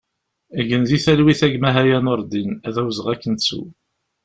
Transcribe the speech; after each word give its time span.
Gen 0.67 0.83
di 0.89 0.97
talwit 1.03 1.41
a 1.45 1.47
gma 1.53 1.69
Haya 1.75 1.99
Nureddin, 2.01 2.51
d 2.73 2.75
awezɣi 2.81 3.09
ad 3.13 3.19
k-nettu! 3.21 3.61